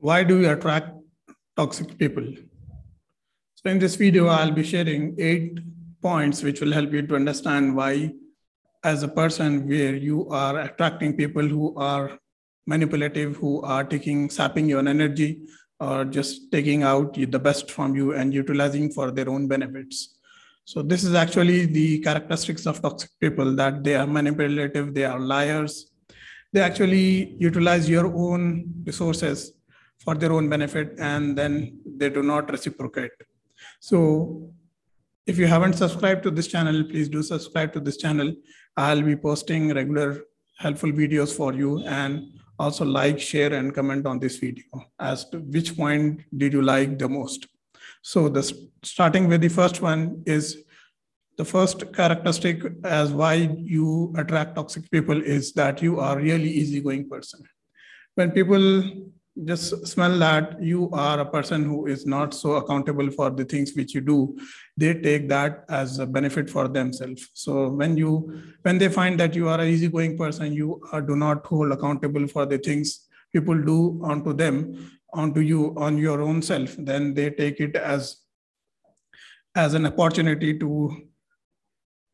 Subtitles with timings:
[0.00, 0.96] why do we attract
[1.56, 2.26] toxic people?
[3.56, 5.60] So in this video, I'll be sharing eight
[6.00, 8.12] points which will help you to understand why
[8.82, 12.18] as a person where you are attracting people who are
[12.66, 15.42] manipulative, who are taking, sapping your energy,
[15.78, 20.18] or just taking out the best from you and utilizing for their own benefits.
[20.64, 25.18] So this is actually the characteristics of toxic people that they are manipulative, they are
[25.18, 25.90] liars.
[26.52, 29.52] They actually utilize your own resources
[30.04, 33.12] for their own benefit and then they do not reciprocate.
[33.80, 34.50] So
[35.26, 38.34] if you haven't subscribed to this channel, please do subscribe to this channel.
[38.76, 40.22] I'll be posting regular
[40.58, 44.64] helpful videos for you and also like, share, and comment on this video
[44.98, 47.46] as to which point did you like the most.
[48.02, 48.42] So the
[48.82, 50.64] starting with the first one is
[51.36, 57.08] the first characteristic as why you attract toxic people is that you are really easygoing
[57.08, 57.42] person.
[58.14, 58.82] When people
[59.44, 63.72] just smell that you are a person who is not so accountable for the things
[63.74, 64.36] which you do
[64.76, 67.28] they take that as a benefit for themselves.
[67.34, 71.16] So when you when they find that you are an easygoing person you are, do
[71.16, 76.42] not hold accountable for the things people do onto them onto you on your own
[76.42, 78.16] self then they take it as
[79.54, 81.08] as an opportunity to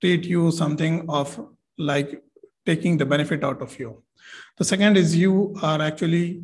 [0.00, 1.40] treat you something of
[1.78, 2.22] like
[2.64, 4.02] taking the benefit out of you.
[4.58, 6.42] The second is you are actually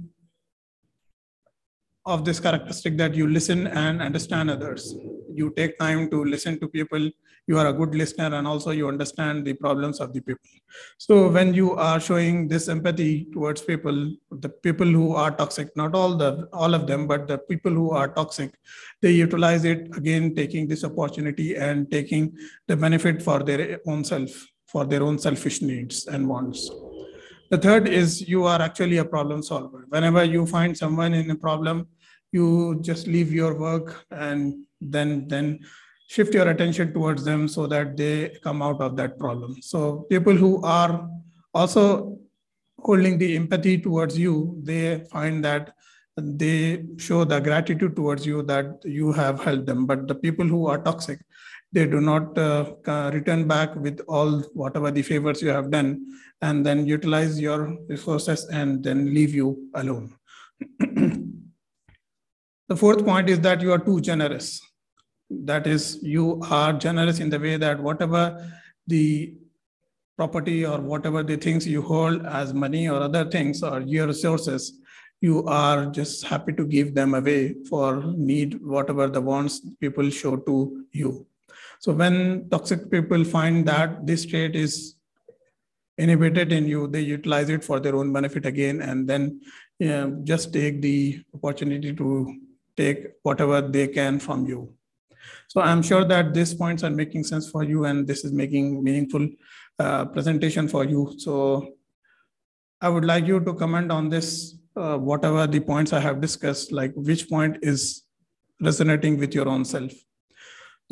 [2.04, 4.94] of this characteristic that you listen and understand others.
[5.32, 7.10] You take time to listen to people.
[7.46, 10.50] You are a good listener and also you understand the problems of the people.
[10.98, 15.94] So when you are showing this empathy towards people, the people who are toxic, not
[15.94, 18.54] all the all of them, but the people who are toxic,
[19.00, 22.36] they utilize it again, taking this opportunity and taking
[22.68, 24.30] the benefit for their own self,
[24.66, 26.70] for their own selfish needs and wants.
[27.52, 29.84] The third is you are actually a problem solver.
[29.90, 31.86] Whenever you find someone in a problem,
[32.32, 35.60] you just leave your work and then then
[36.08, 39.60] shift your attention towards them so that they come out of that problem.
[39.60, 41.10] So people who are
[41.52, 42.18] also
[42.78, 45.74] holding the empathy towards you, they find that
[46.16, 49.84] they show the gratitude towards you that you have helped them.
[49.84, 51.20] But the people who are toxic,
[51.72, 56.04] they do not uh, return back with all whatever the favors you have done
[56.42, 60.14] and then utilize your resources and then leave you alone.
[62.68, 64.58] The fourth point is that you are too generous.
[65.28, 68.50] That is you are generous in the way that whatever
[68.86, 69.34] the
[70.16, 74.80] property or whatever the things you hold as money or other things or your resources
[75.20, 80.36] you are just happy to give them away for need whatever the wants people show
[80.36, 81.26] to you
[81.82, 84.74] so when toxic people find that this trait is
[85.98, 89.40] inhibited in you, they utilize it for their own benefit again, and then
[90.30, 92.08] just take the opportunity to
[92.76, 94.60] take whatever they can from you.
[95.48, 98.82] So I'm sure that these points are making sense for you, and this is making
[98.84, 99.28] meaningful
[99.80, 101.14] uh, presentation for you.
[101.18, 101.68] So
[102.80, 106.70] I would like you to comment on this, uh, whatever the points I have discussed,
[106.70, 108.04] like which point is
[108.60, 109.92] resonating with your own self.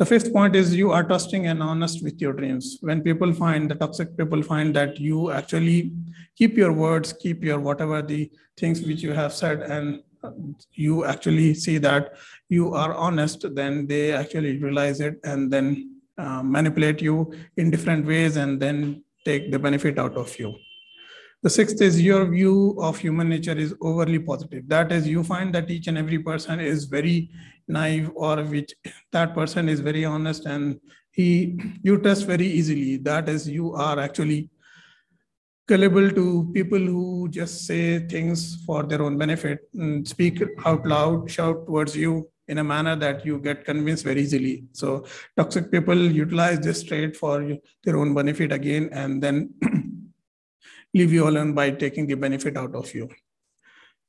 [0.01, 2.79] The fifth point is you are trusting and honest with your dreams.
[2.81, 5.91] When people find the toxic people find that you actually
[6.35, 10.01] keep your words, keep your whatever the things which you have said, and
[10.71, 12.13] you actually see that
[12.49, 18.03] you are honest, then they actually realize it and then uh, manipulate you in different
[18.03, 20.55] ways and then take the benefit out of you.
[21.43, 24.67] The sixth is your view of human nature is overly positive.
[24.67, 27.31] That is, you find that each and every person is very
[27.67, 28.73] naive or which
[29.11, 30.79] that person is very honest and
[31.11, 32.97] he you trust very easily.
[32.97, 34.49] That is, you are actually
[35.67, 39.59] gullible to people who just say things for their own benefit,
[40.03, 44.65] speak out loud, shout towards you in a manner that you get convinced very easily.
[44.73, 45.05] So
[45.37, 49.53] toxic people utilize this trait for their own benefit again, and then
[50.93, 53.09] leave you alone by taking the benefit out of you.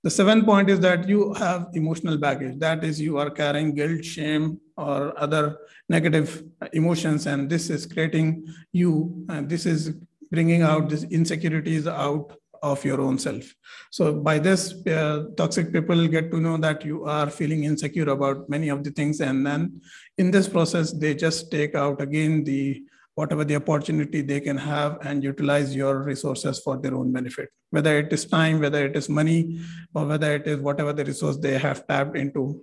[0.05, 2.59] The seventh point is that you have emotional baggage.
[2.59, 5.59] That is, you are carrying guilt, shame, or other
[5.89, 6.43] negative
[6.73, 9.95] emotions, and this is creating you, and this is
[10.33, 13.45] bringing out these insecurities out of your own self.
[13.91, 18.49] So by this, uh, toxic people get to know that you are feeling insecure about
[18.49, 19.81] many of the things, and then
[20.19, 22.83] in this process, they just take out again the
[23.15, 27.99] whatever the opportunity they can have and utilize your resources for their own benefit, whether
[27.99, 29.61] it is time, whether it is money,
[29.95, 32.63] or whether it is whatever the resource they have tapped into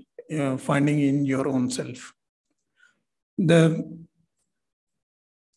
[0.58, 2.14] finding in your own self.
[3.38, 3.98] The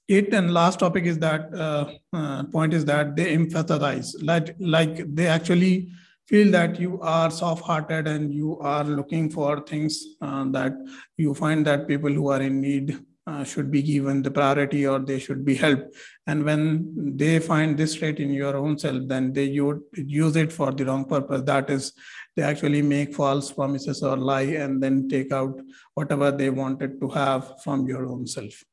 [0.08, 5.14] eighth and last topic is that uh, uh, point is that they emphasize like, like
[5.14, 5.90] they actually
[6.26, 10.72] feel that you are soft hearted and you are looking for things uh, that
[11.16, 14.98] you find that people who are in need uh, should be given the priority or
[14.98, 15.94] they should be helped.
[16.26, 20.52] And when they find this trait in your own self, then they would use it
[20.52, 21.42] for the wrong purpose.
[21.42, 21.92] That is,
[22.36, 25.60] they actually make false promises or lie and then take out
[25.94, 28.64] whatever they wanted to have from your own self.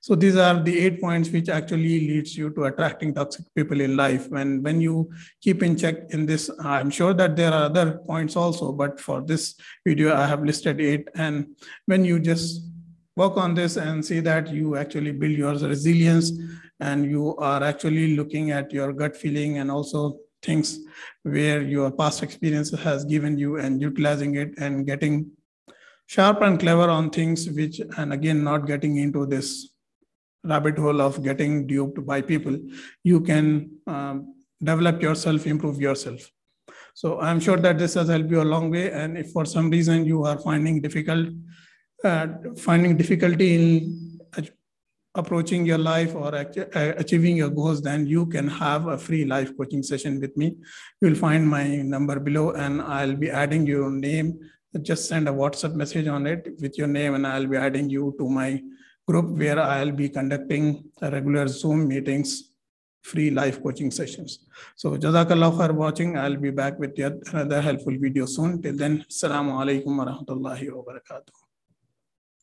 [0.00, 3.96] So these are the eight points which actually leads you to attracting toxic people in
[3.96, 4.28] life.
[4.30, 5.10] When when you
[5.42, 9.20] keep in check in this, I'm sure that there are other points also, but for
[9.20, 9.54] this
[9.86, 11.08] video, I have listed eight.
[11.14, 12.62] And when you just
[13.16, 16.32] work on this and see that you actually build your resilience
[16.80, 20.80] and you are actually looking at your gut feeling and also things
[21.22, 25.30] where your past experience has given you and utilizing it and getting
[26.06, 29.70] sharp and clever on things which and again not getting into this
[30.44, 32.56] rabbit hole of getting duped by people.
[33.02, 36.30] You can um, develop yourself improve yourself.
[36.94, 38.90] So i'm sure that this has helped you a long way.
[38.92, 41.28] And if for some reason you are finding difficult
[42.06, 42.26] uh,
[42.56, 44.16] finding difficulty in
[45.16, 46.44] approaching your life or uh,
[47.02, 50.54] achieving your goals, then you can have a free life coaching session with me.
[51.00, 51.64] You'll find my
[51.94, 54.38] number below and I'll be adding your name.
[54.82, 58.14] Just send a WhatsApp message on it with your name and I'll be adding you
[58.18, 58.62] to my
[59.08, 62.50] group where I'll be conducting regular Zoom meetings,
[63.02, 64.40] free life coaching sessions.
[64.74, 66.18] So Jazakallah for watching.
[66.18, 68.60] I'll be back with yet another helpful video soon.
[68.60, 71.45] Till then, Assalamu alaikum wa rahmatullahi wa barakatuh.